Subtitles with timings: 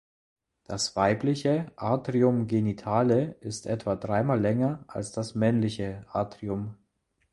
[0.63, 6.73] Das weibliche Atrium genitale ist etwa dreimal länger als das männliche Atrium.